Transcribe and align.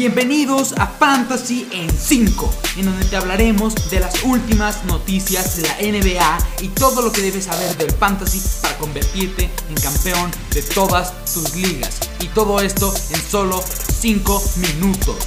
Bienvenidos 0.00 0.72
a 0.78 0.86
Fantasy 0.86 1.68
en 1.72 1.90
5, 1.90 2.50
en 2.78 2.86
donde 2.86 3.04
te 3.04 3.16
hablaremos 3.16 3.74
de 3.90 4.00
las 4.00 4.24
últimas 4.24 4.82
noticias 4.86 5.58
de 5.58 5.62
la 5.64 5.76
NBA 5.76 6.38
y 6.62 6.68
todo 6.68 7.02
lo 7.02 7.12
que 7.12 7.20
debes 7.20 7.44
saber 7.44 7.76
del 7.76 7.90
fantasy 7.90 8.40
para 8.62 8.78
convertirte 8.78 9.50
en 9.68 9.74
campeón 9.74 10.30
de 10.54 10.62
todas 10.62 11.12
tus 11.26 11.54
ligas. 11.54 12.00
Y 12.18 12.28
todo 12.28 12.62
esto 12.62 12.94
en 13.10 13.20
solo 13.20 13.62
5 13.62 14.42
minutos. 14.56 15.18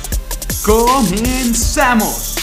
¡Comenzamos! 0.65 2.33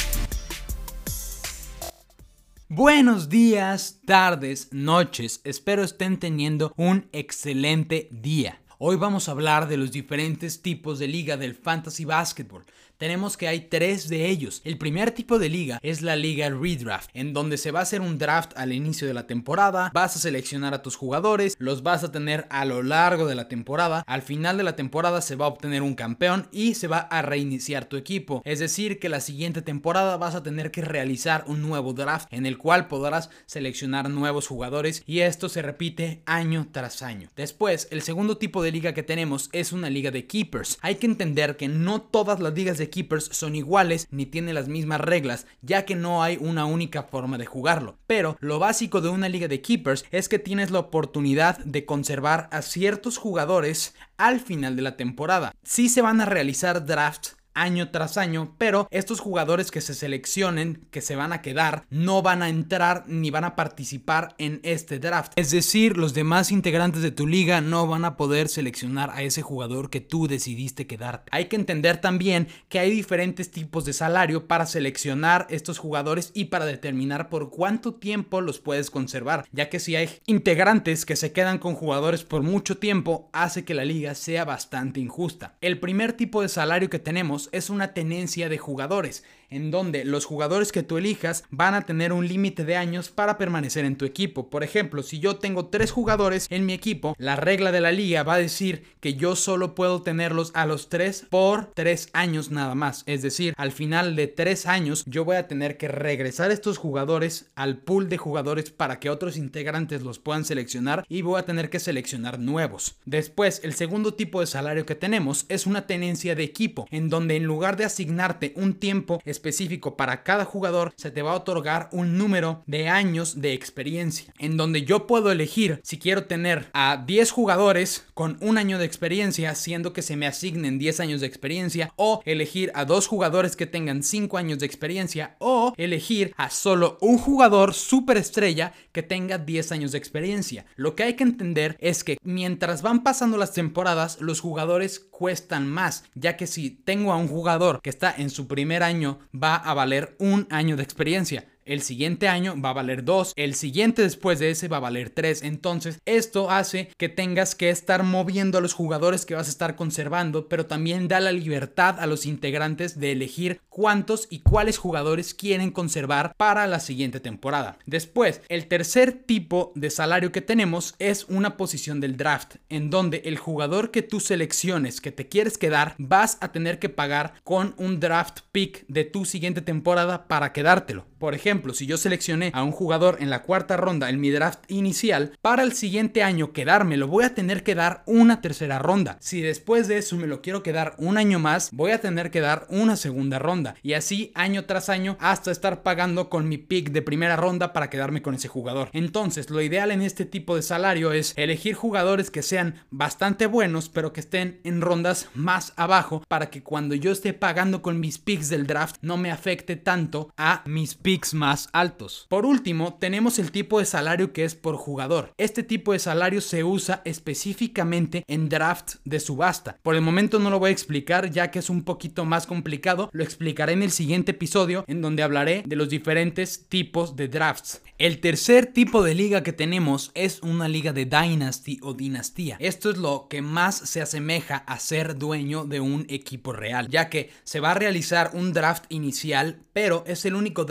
Buenos 2.69 3.29
días, 3.29 3.97
tardes, 4.07 4.69
noches. 4.71 5.41
Espero 5.43 5.83
estén 5.83 6.21
teniendo 6.21 6.73
un 6.77 7.09
excelente 7.11 8.09
día. 8.13 8.61
Hoy 8.83 8.97
vamos 8.97 9.29
a 9.29 9.33
hablar 9.33 9.69
de 9.69 9.77
los 9.77 9.93
diferentes 9.93 10.63
tipos 10.63 10.99
de 10.99 11.07
liga 11.07 11.37
del 11.37 11.55
fantasy 11.55 12.07
basketball 12.07 12.65
tenemos 13.01 13.39
que 13.39 13.49
hay 13.49 13.61
tres 13.61 14.11
de 14.11 14.29
ellos. 14.29 14.61
El 14.63 14.77
primer 14.77 15.13
tipo 15.13 15.39
de 15.39 15.49
liga 15.49 15.79
es 15.83 16.03
la 16.03 16.17
liga 16.17 16.51
redraft, 16.51 17.09
en 17.15 17.33
donde 17.33 17.57
se 17.57 17.71
va 17.71 17.79
a 17.79 17.85
hacer 17.85 18.03
un 18.03 18.19
draft 18.19 18.53
al 18.57 18.75
inicio 18.75 19.09
de 19.09 19.15
la 19.15 19.27
temporada, 19.27 19.91
vas 19.95 20.17
a 20.17 20.19
seleccionar 20.19 20.75
a 20.75 20.83
tus 20.83 20.97
jugadores, 20.97 21.57
los 21.59 21.83
vas 21.83 22.05
a 22.05 22.13
tener 22.13 22.47
a 22.51 22.67
lo 22.67 22.83
largo 22.83 23.27
de 23.27 23.35
la 23.35 23.49
temporada, 23.49 24.05
al 24.07 24.21
final 24.21 24.59
de 24.59 24.65
la 24.65 24.77
temporada 24.77 25.23
se 25.23 25.35
va 25.35 25.47
a 25.47 25.49
obtener 25.49 25.81
un 25.81 25.95
campeón 25.95 26.47
y 26.53 26.75
se 26.75 26.89
va 26.89 26.99
a 26.99 27.23
reiniciar 27.23 27.87
tu 27.87 27.97
equipo. 27.97 28.43
Es 28.45 28.59
decir, 28.59 28.99
que 28.99 29.09
la 29.09 29.21
siguiente 29.21 29.63
temporada 29.63 30.19
vas 30.19 30.35
a 30.35 30.43
tener 30.43 30.71
que 30.71 30.83
realizar 30.83 31.45
un 31.47 31.63
nuevo 31.63 31.95
draft 31.95 32.29
en 32.31 32.45
el 32.45 32.59
cual 32.59 32.87
podrás 32.87 33.31
seleccionar 33.47 34.11
nuevos 34.11 34.47
jugadores 34.47 35.03
y 35.07 35.21
esto 35.21 35.49
se 35.49 35.63
repite 35.63 36.23
año 36.27 36.69
tras 36.71 37.01
año. 37.01 37.31
Después, 37.35 37.89
el 37.91 38.03
segundo 38.03 38.37
tipo 38.37 38.63
de 38.63 38.70
liga 38.71 38.95
que 38.95 39.03
tenemos 39.03 39.49
es 39.53 39.73
una 39.73 39.91
liga 39.91 40.11
de 40.11 40.27
keepers. 40.27 40.79
Hay 40.81 40.97
que 40.97 41.07
entender 41.07 41.57
que 41.57 41.69
no 41.69 42.01
todas 42.01 42.41
las 42.41 42.55
ligas 42.55 42.79
de 42.79 42.91
keepers 42.91 43.29
son 43.33 43.57
iguales 43.57 44.07
ni 44.11 44.27
tienen 44.27 44.55
las 44.55 44.69
mismas 44.69 45.01
reglas, 45.01 45.47
ya 45.63 45.85
que 45.85 45.97
no 45.97 46.23
hay 46.23 46.39
una 46.41 46.65
única 46.65 47.03
forma 47.05 47.39
de 47.39 47.47
jugarlo. 47.47 47.99
Pero 48.07 48.37
lo 48.41 48.59
básico 48.59 49.01
de 49.01 49.09
una 49.09 49.29
liga 49.29 49.49
de 49.49 49.61
keepers 49.61 50.05
es 50.11 50.29
que 50.29 50.39
tienes 50.39 50.71
la 50.71 50.79
oportunidad 50.81 51.59
de 51.59 51.85
conservar 51.85 52.49
a 52.53 52.63
ciertos 52.63 53.19
jugadores 53.19 53.95
al 54.17 54.41
final 54.41 54.77
de 54.77 54.83
la 54.83 54.97
temporada. 54.97 55.55
Si 55.63 55.89
se 55.89 56.03
van 56.03 56.21
a 56.21 56.27
realizar 56.27 56.85
drafts 56.85 57.37
año 57.55 57.91
tras 57.91 58.17
año, 58.17 58.55
pero 58.59 58.89
estos 58.91 59.21
jugadores 59.21 59.71
que 59.71 59.81
se 59.81 59.95
seleccionen, 59.95 60.87
que 60.91 61.01
se 61.01 61.17
van 61.17 61.33
a 61.33 61.43
quedar, 61.43 61.85
no 61.91 62.23
van 62.23 62.43
a 62.43 62.49
entrar 62.49 63.05
ni 63.07 63.31
van 63.31 63.45
a 63.45 63.57
participar 63.57 64.35
en 64.39 64.61
este 64.63 64.99
draft. 64.99 65.33
Es 65.37 65.51
decir, 65.51 65.97
los 65.97 66.15
demás 66.15 66.51
integrantes 66.51 67.03
de 67.03 67.11
tu 67.11 67.27
liga 67.27 67.61
no 67.61 67.87
van 67.87 68.05
a 68.05 68.17
poder 68.17 68.49
seleccionar 68.49 69.11
a 69.11 69.23
ese 69.23 69.43
jugador 69.43 69.91
que 69.91 70.01
tú 70.01 70.27
decidiste 70.29 70.87
quedarte. 70.87 71.31
Hay 71.33 71.47
que 71.47 71.57
entender 71.57 72.01
también 72.01 72.49
que 72.69 72.79
hay 72.79 72.91
diferentes 72.91 73.51
tipos 73.51 73.85
de 73.85 73.93
salario 73.93 74.47
para 74.47 74.67
seleccionar 74.67 75.47
estos 75.51 75.79
jugadores 75.79 76.31
y 76.35 76.47
para 76.47 76.67
determinar 76.67 77.29
por 77.29 77.51
cuánto 77.51 77.95
tiempo 77.95 78.41
los 78.41 78.61
puedes 78.61 78.91
conservar, 78.91 79.47
ya 79.53 79.69
que 79.69 79.81
si 79.81 79.97
hay 79.97 80.09
integrantes 80.27 81.05
que 81.05 81.17
se 81.17 81.33
quedan 81.33 81.59
con 81.59 81.75
jugadores 81.75 82.25
por 82.25 82.43
mucho 82.43 82.79
tiempo, 82.79 83.31
hace 83.33 83.65
que 83.65 83.75
la 83.75 83.85
liga 83.85 84.15
sea 84.15 84.45
bastante 84.45 85.01
injusta. 85.01 85.57
El 85.61 85.81
primer 85.81 86.13
tipo 86.13 86.43
de 86.43 86.49
salario 86.49 86.91
que 86.91 86.99
tenemos 86.99 87.40
es 87.53 87.71
una 87.71 87.95
tenencia 87.95 88.49
de 88.49 88.59
jugadores 88.59 89.25
en 89.51 89.71
donde 89.71 90.05
los 90.05 90.25
jugadores 90.25 90.73
que 90.73 90.83
tú 90.83 90.97
elijas 90.99 91.45
van 91.51 91.75
a 91.75 91.83
tener 91.83 92.13
un 92.13 92.27
límite 92.27 92.65
de 92.65 92.77
años 92.77 93.11
para 93.11 93.37
permanecer 93.37 93.85
en 93.85 93.97
tu 93.97 94.05
equipo. 94.05 94.49
Por 94.49 94.65
ejemplo, 94.65 95.03
si 95.03 95.19
yo 95.19 95.37
tengo 95.37 95.67
tres 95.67 95.91
jugadores 95.91 96.47
en 96.51 96.67
mi 96.67 96.73
equipo, 96.73 97.15
la 97.19 97.37
regla 97.37 97.73
de 97.73 97.81
la 97.81 97.93
liga 97.93 98.23
va 98.23 98.35
a 98.35 98.39
decir 98.39 98.85
que 99.01 99.15
yo 99.15 99.37
solo 99.37 99.75
puedo 99.75 100.03
tenerlos 100.03 100.53
a 100.55 100.67
los 100.67 100.89
tres 100.89 101.27
por 101.29 101.73
tres 101.75 102.09
años 102.13 102.51
nada 102.51 102.75
más. 102.75 103.03
Es 103.07 103.23
decir, 103.23 103.55
al 103.57 103.73
final 103.73 104.17
de 104.17 104.29
tres 104.29 104.67
años 104.67 105.05
yo 105.07 105.25
voy 105.25 105.37
a 105.37 105.49
tener 105.49 105.77
que 105.77 105.89
regresar 105.89 106.51
estos 106.51 106.79
jugadores 106.79 107.51
al 107.57 107.79
pool 107.79 108.09
de 108.09 108.19
jugadores 108.19 108.71
para 108.71 109.01
que 109.01 109.11
otros 109.11 109.37
integrantes 109.37 110.03
los 110.03 110.19
puedan 110.19 110.45
seleccionar 110.45 111.05
y 111.09 111.23
voy 111.23 111.39
a 111.39 111.45
tener 111.45 111.71
que 111.71 111.81
seleccionar 111.81 112.39
nuevos. 112.39 112.97
Después, 113.05 113.61
el 113.65 113.75
segundo 113.75 114.15
tipo 114.15 114.41
de 114.41 114.47
salario 114.47 114.87
que 114.87 114.95
tenemos 114.95 115.47
es 115.49 115.67
una 115.67 115.87
tenencia 115.87 116.35
de 116.35 116.45
equipo, 116.45 116.87
en 116.91 117.09
donde 117.09 117.30
en 117.37 117.45
lugar 117.45 117.77
de 117.77 117.85
asignarte 117.85 118.53
un 118.57 118.75
tiempo 118.75 119.21
específico 119.25 119.97
para 119.97 120.23
cada 120.23 120.45
jugador, 120.45 120.93
se 120.97 121.11
te 121.11 121.23
va 121.23 121.33
a 121.33 121.37
otorgar 121.37 121.89
un 121.93 122.19
número 122.19 122.63
de 122.67 122.89
años 122.89 123.41
de 123.41 123.53
experiencia, 123.53 124.33
en 124.39 124.57
donde 124.57 124.83
yo 124.83 125.07
puedo 125.07 125.31
elegir 125.31 125.81
si 125.83 125.99
quiero 125.99 126.25
tener 126.25 126.71
a 126.73 127.03
10 127.07 127.31
jugadores 127.31 128.07
con 128.15 128.37
un 128.41 128.59
año 128.59 128.79
de 128.79 128.85
experiencia, 128.85 129.55
siendo 129.55 129.93
que 129.93 130.03
se 130.03 130.17
me 130.17 130.27
asignen 130.27 130.79
10 130.79 131.01
años 131.01 131.21
de 131.21 131.27
experiencia, 131.27 131.93
o 131.97 132.23
elegir 132.25 132.71
a 132.75 132.85
dos 132.85 133.07
jugadores 133.07 133.57
que 133.57 133.67
tengan 133.67 134.03
5 134.03 134.37
años 134.37 134.59
de 134.59 134.67
experiencia, 134.67 135.37
o 135.39 135.73
elegir 135.77 136.35
a 136.37 136.51
solo 136.51 136.99
un 137.01 137.19
jugador 137.19 137.75
superestrella 137.75 138.73
que 138.93 139.03
tenga 139.03 139.39
10 139.39 139.73
años 139.73 139.93
de 139.93 139.99
experiencia. 139.99 140.67
Lo 140.77 140.95
que 140.95 141.05
hay 141.05 141.15
que 141.15 141.25
entender 141.25 141.77
es 141.81 142.05
que 142.05 142.19
mientras 142.23 142.83
van 142.83 143.03
pasando 143.03 143.37
las 143.37 143.53
temporadas, 143.53 144.21
los 144.21 144.41
jugadores 144.41 145.01
cuestan 145.01 145.69
más, 145.69 146.05
ya 146.15 146.37
que 146.37 146.47
si 146.47 146.71
tengo 146.71 147.13
a 147.13 147.17
un 147.21 147.29
jugador 147.29 147.81
que 147.83 147.91
está 147.91 148.15
en 148.17 148.31
su 148.31 148.49
primer 148.49 148.83
año 148.83 149.21
va 149.33 149.55
a 149.55 149.75
valer 149.75 150.17
un 150.19 150.49
año 150.51 150.77
de 150.77 150.83
experiencia 150.83 151.47
el 151.65 151.83
siguiente 151.83 152.29
año 152.29 152.61
va 152.61 152.71
a 152.71 152.75
valer 152.75 153.05
2, 153.05 153.35
el 153.37 153.55
siguiente 153.55 154.03
después 154.03 154.39
de 154.39 154.51
ese 154.51 154.69
va 154.69 154.79
a 154.79 154.81
valer 154.81 155.11
3. 155.11 155.43
Entonces, 155.43 155.99
esto 156.07 156.51
hace 156.51 156.91
que 156.97 157.09
tengas 157.09 157.55
que 157.55 157.71
estar 157.71 158.03
moviendo 158.03 158.59
a 158.59 158.61
los 158.61 158.75
jugadores 158.75 159.27
que 159.27 159.35
vas 159.35 159.49
a 159.49 159.51
estar 159.51 159.77
conservando, 159.77 160.49
pero 160.49 160.67
también 160.67 161.09
da 161.09 161.21
la 161.21 161.33
libertad 161.33 161.99
a 162.01 162.07
los 162.07 162.27
integrantes 162.27 162.99
de 162.99 163.13
elegir 163.13 163.61
cuántos 163.69 164.27
y 164.31 164.41
cuáles 164.41 164.79
jugadores 164.79 165.35
quieren 165.35 165.71
conservar 165.71 166.35
para 166.37 166.67
la 166.67 166.81
siguiente 166.81 167.21
temporada. 167.21 167.79
Después, 167.87 168.41
el 168.49 168.67
tercer 168.67 169.13
tipo 169.13 169.73
de 169.75 169.91
salario 169.91 170.33
que 170.33 170.41
tenemos 170.41 170.95
es 170.99 171.25
una 171.29 171.57
posición 171.57 172.01
del 172.01 172.17
draft, 172.17 172.57
en 172.69 172.91
donde 172.91 173.23
el 173.25 173.39
jugador 173.39 173.91
que 173.91 174.03
tú 174.03 174.21
selecciones 174.21 175.01
que 175.01 175.13
te 175.13 175.29
quieres 175.29 175.59
quedar, 175.59 175.95
vas 175.99 176.39
a 176.41 176.53
tener 176.53 176.79
que 176.79 176.89
pagar 176.89 177.35
con 177.45 177.75
un 177.77 178.01
draft 178.01 178.41
pick 178.53 178.85
de 178.89 179.05
tu 179.05 179.25
siguiente 179.25 179.63
temporada 179.63 180.29
para 180.29 180.53
quedártelo. 180.53 181.10
Por 181.21 181.35
ejemplo, 181.35 181.75
si 181.75 181.85
yo 181.85 181.99
seleccioné 181.99 182.51
a 182.55 182.65
un 182.65 182.73
jugador 182.73 183.19
en 183.21 183.29
la 183.29 183.43
cuarta 183.43 183.77
ronda 183.77 184.09
en 184.09 184.21
mi 184.21 184.31
draft 184.31 184.61
inicial, 184.69 185.33
para 185.43 185.63
el 185.63 185.75
siguiente 185.75 186.23
año 186.23 186.55
quedármelo 186.55 187.09
voy 187.09 187.25
a 187.25 187.35
tener 187.35 187.63
que 187.63 187.75
dar 187.75 188.03
una 188.07 188.41
tercera 188.41 188.79
ronda. 188.79 189.19
Si 189.21 189.43
después 189.43 189.87
de 189.87 189.99
eso 189.99 190.17
me 190.17 190.27
lo 190.27 190.41
quiero 190.41 190.63
quedar 190.63 190.95
un 190.97 191.19
año 191.19 191.39
más, 191.39 191.73
voy 191.73 191.91
a 191.91 192.01
tener 192.01 192.31
que 192.31 192.41
dar 192.41 192.67
una 192.71 192.97
segunda 192.97 193.39
ronda. 193.39 193.75
Y 193.83 193.93
así 193.93 194.33
año 194.35 194.65
tras 194.65 194.89
año 194.89 195.19
hasta 195.21 195.51
estar 195.51 195.83
pagando 195.83 196.31
con 196.31 196.49
mi 196.49 196.57
pick 196.57 196.89
de 196.89 197.03
primera 197.03 197.37
ronda 197.37 197.75
para 197.75 197.91
quedarme 197.91 198.23
con 198.23 198.35
ese 198.35 198.49
jugador. 198.49 198.89
Entonces, 198.95 199.51
lo 199.51 199.61
ideal 199.61 199.91
en 199.91 200.01
este 200.01 200.25
tipo 200.25 200.57
de 200.57 200.63
salario 200.63 201.13
es 201.13 201.35
elegir 201.37 201.75
jugadores 201.75 202.31
que 202.31 202.41
sean 202.41 202.77
bastante 202.91 203.45
buenos, 203.45 203.91
pero 203.91 204.15
que 204.15 204.21
estén 204.21 204.63
en 204.65 204.81
rondas 204.81 205.29
más 205.35 205.75
abajo 205.77 206.25
para 206.29 206.49
que 206.49 206.63
cuando 206.63 206.95
yo 206.95 207.13
esté 207.13 207.35
pagando 207.35 207.83
con 207.83 208.01
mis 208.01 208.17
picks 208.17 208.49
del 208.49 208.67
draft 208.67 208.97
no 209.03 209.19
me 209.19 209.31
afecte 209.31 209.77
tanto 209.77 210.33
a 210.39 210.63
mis 210.65 210.95
picks 210.95 211.10
más 211.35 211.69
altos. 211.73 212.27
Por 212.29 212.47
último, 212.47 212.97
tenemos 213.01 213.41
el 213.41 213.51
tipo 213.51 213.81
de 213.81 213.85
salario 213.85 214.33
que 214.33 214.45
es 214.45 214.55
por 214.55 214.77
jugador. 214.77 215.33
Este 215.39 215.65
tipo 215.65 215.93
de 215.93 215.99
salario 215.99 216.41
se 216.41 216.63
usa 216.63 217.03
específicamente 217.05 218.23
en 218.29 218.49
draft 218.49 218.97
de 219.05 219.19
subasta. 219.19 219.77
Por 219.83 219.97
el 219.97 220.03
momento 220.03 220.39
no 220.39 220.51
lo 220.51 220.61
voy 220.61 220.69
a 220.69 220.73
explicar 220.73 221.31
ya 221.31 221.51
que 221.51 221.59
es 221.59 221.69
un 221.69 221.83
poquito 221.83 222.25
más 222.25 222.47
complicado. 222.47 223.11
Lo 223.13 223.25
explicaré 223.25 223.73
en 223.73 223.83
el 223.83 223.91
siguiente 223.91 224.31
episodio 224.31 224.85
en 224.87 225.03
donde 225.03 225.25
hablaré 225.25 225.65
de 225.67 225.77
los 225.77 225.89
diferentes 225.89 226.69
tipos 226.69 227.17
de 227.17 227.27
drafts. 227.27 227.83
El 227.99 228.21
tercer 228.21 228.67
tipo 228.67 229.03
de 229.03 229.15
liga 229.15 229.43
que 229.43 229.53
tenemos 229.53 230.11
es 230.15 230.41
una 230.43 230.69
liga 230.69 230.95
de 230.95 231.05
Dynasty 231.05 231.81
o 231.83 231.93
dinastía. 231.93 232.57
Esto 232.59 232.91
es 232.91 232.97
lo 232.97 233.27
que 233.29 233.43
más 233.43 233.77
se 233.77 234.01
asemeja 234.01 234.57
a 234.57 234.79
ser 234.79 235.19
dueño 235.19 235.65
de 235.65 235.81
un 235.81 236.07
equipo 236.09 236.53
real, 236.53 236.89
ya 236.89 237.11
que 237.11 237.31
se 237.45 237.61
va 237.61 237.73
a 237.73 237.75
realizar 237.75 238.31
un 238.33 238.55
draft 238.55 238.85
inicial, 238.89 239.61
pero 239.75 240.05
es 240.07 240.25
el 240.25 240.35
único 240.35 240.65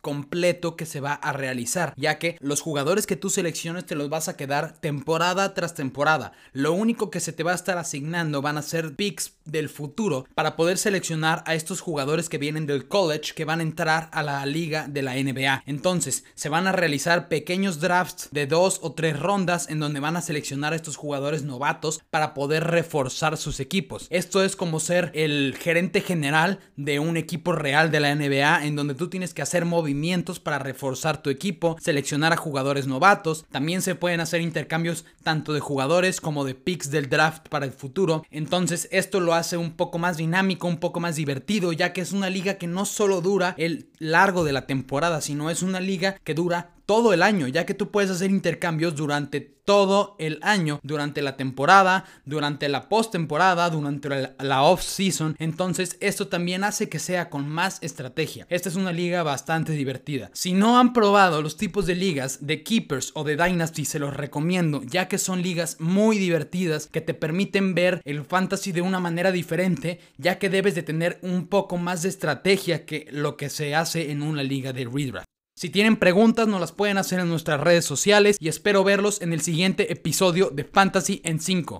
completo 0.00 0.76
que 0.76 0.86
se 0.86 1.00
va 1.00 1.14
a 1.14 1.32
realizar, 1.32 1.94
ya 1.96 2.18
que 2.18 2.36
los 2.40 2.60
jugadores 2.60 3.06
que 3.06 3.16
tú 3.16 3.30
selecciones 3.30 3.86
te 3.86 3.94
los 3.94 4.08
vas 4.08 4.28
a 4.28 4.36
quedar 4.36 4.72
temporada 4.72 5.54
tras 5.54 5.74
temporada. 5.74 6.32
Lo 6.52 6.72
único 6.72 7.10
que 7.10 7.20
se 7.20 7.32
te 7.32 7.42
va 7.42 7.52
a 7.52 7.56
estar 7.56 7.78
asignando 7.78 8.42
van 8.42 8.58
a 8.58 8.62
ser 8.62 8.94
picks 8.94 9.32
del 9.44 9.68
futuro 9.68 10.26
para 10.34 10.56
poder 10.56 10.78
seleccionar 10.78 11.42
a 11.46 11.54
estos 11.54 11.80
jugadores 11.80 12.28
que 12.28 12.38
vienen 12.38 12.66
del 12.66 12.88
college 12.88 13.34
que 13.34 13.44
van 13.44 13.60
a 13.60 13.64
entrar 13.64 14.08
a 14.12 14.22
la 14.22 14.44
liga 14.46 14.86
de 14.88 15.02
la 15.02 15.14
NBA. 15.14 15.62
Entonces, 15.66 16.24
se 16.34 16.48
van 16.48 16.66
a 16.66 16.72
realizar 16.72 17.28
pequeños 17.28 17.80
drafts 17.80 18.28
de 18.30 18.46
dos 18.46 18.78
o 18.82 18.92
tres 18.92 19.18
rondas 19.18 19.68
en 19.68 19.80
donde 19.80 20.00
van 20.00 20.16
a 20.16 20.22
seleccionar 20.22 20.72
a 20.72 20.76
estos 20.76 20.96
jugadores 20.96 21.42
novatos 21.42 22.00
para 22.10 22.34
poder 22.34 22.64
reforzar 22.64 23.36
sus 23.36 23.60
equipos. 23.60 24.06
Esto 24.10 24.42
es 24.42 24.56
como 24.56 24.80
ser 24.80 25.10
el 25.14 25.56
gerente 25.58 26.00
general 26.00 26.60
de 26.76 26.98
un 26.98 27.16
equipo 27.16 27.52
real 27.52 27.90
de 27.90 28.00
la 28.00 28.14
NBA 28.14 28.64
en 28.64 28.76
donde 28.76 28.94
tú 28.94 29.08
tienes 29.08 29.34
que 29.34 29.42
hacer 29.42 29.64
movimientos 29.64 30.40
para 30.40 30.58
reforzar 30.58 31.22
tu 31.22 31.30
equipo, 31.30 31.76
seleccionar 31.80 32.32
a 32.32 32.36
jugadores 32.36 32.86
novatos, 32.86 33.44
también 33.50 33.82
se 33.82 33.94
pueden 33.94 34.20
hacer 34.20 34.40
intercambios 34.40 35.04
tanto 35.22 35.52
de 35.52 35.60
jugadores 35.60 36.20
como 36.20 36.44
de 36.44 36.54
picks 36.54 36.90
del 36.90 37.08
draft 37.08 37.48
para 37.48 37.66
el 37.66 37.72
futuro. 37.72 38.24
Entonces 38.30 38.88
esto 38.90 39.20
lo 39.20 39.33
hace 39.34 39.56
un 39.56 39.72
poco 39.72 39.98
más 39.98 40.16
dinámico, 40.16 40.66
un 40.66 40.78
poco 40.78 41.00
más 41.00 41.16
divertido, 41.16 41.72
ya 41.72 41.92
que 41.92 42.00
es 42.00 42.12
una 42.12 42.30
liga 42.30 42.54
que 42.54 42.66
no 42.66 42.84
solo 42.84 43.20
dura 43.20 43.54
el 43.58 43.88
largo 43.98 44.44
de 44.44 44.52
la 44.52 44.66
temporada, 44.66 45.20
sino 45.20 45.50
es 45.50 45.62
una 45.62 45.80
liga 45.80 46.16
que 46.24 46.34
dura 46.34 46.70
todo 46.86 47.12
el 47.12 47.22
año, 47.22 47.48
ya 47.48 47.66
que 47.66 47.74
tú 47.74 47.90
puedes 47.90 48.10
hacer 48.10 48.30
intercambios 48.30 48.94
durante 48.94 49.54
todo 49.64 50.14
el 50.18 50.38
año, 50.42 50.78
durante 50.82 51.22
la 51.22 51.36
temporada, 51.36 52.04
durante 52.24 52.68
la 52.68 52.88
postemporada, 52.88 53.70
durante 53.70 54.34
la 54.38 54.62
off-season. 54.62 55.36
Entonces, 55.38 55.96
esto 56.00 56.28
también 56.28 56.64
hace 56.64 56.88
que 56.88 56.98
sea 56.98 57.30
con 57.30 57.48
más 57.48 57.78
estrategia. 57.82 58.46
Esta 58.50 58.68
es 58.68 58.76
una 58.76 58.92
liga 58.92 59.22
bastante 59.22 59.72
divertida. 59.72 60.30
Si 60.34 60.52
no 60.52 60.78
han 60.78 60.92
probado 60.92 61.40
los 61.40 61.56
tipos 61.56 61.86
de 61.86 61.94
ligas 61.94 62.46
de 62.46 62.62
Keepers 62.62 63.12
o 63.14 63.24
de 63.24 63.36
Dynasty, 63.36 63.84
se 63.84 63.98
los 63.98 64.14
recomiendo, 64.14 64.82
ya 64.82 65.08
que 65.08 65.18
son 65.18 65.42
ligas 65.42 65.80
muy 65.80 66.18
divertidas 66.18 66.88
que 66.88 67.00
te 67.00 67.14
permiten 67.14 67.74
ver 67.74 68.02
el 68.04 68.24
fantasy 68.24 68.72
de 68.72 68.82
una 68.82 69.00
manera 69.00 69.32
diferente, 69.32 70.00
ya 70.18 70.38
que 70.38 70.50
debes 70.50 70.74
de 70.74 70.82
tener 70.82 71.18
un 71.22 71.46
poco 71.46 71.78
más 71.78 72.02
de 72.02 72.10
estrategia 72.10 72.84
que 72.84 73.06
lo 73.10 73.36
que 73.36 73.48
se 73.48 73.74
hace 73.74 74.10
en 74.10 74.22
una 74.22 74.42
liga 74.42 74.72
de 74.72 74.84
redraft. 74.84 75.33
Si 75.56 75.70
tienen 75.70 75.96
preguntas, 75.96 76.48
nos 76.48 76.60
las 76.60 76.72
pueden 76.72 76.98
hacer 76.98 77.20
en 77.20 77.28
nuestras 77.28 77.60
redes 77.60 77.84
sociales 77.84 78.38
y 78.40 78.48
espero 78.48 78.82
verlos 78.82 79.22
en 79.22 79.32
el 79.32 79.40
siguiente 79.40 79.92
episodio 79.92 80.50
de 80.50 80.64
Fantasy 80.64 81.20
en 81.24 81.38
5. 81.38 81.72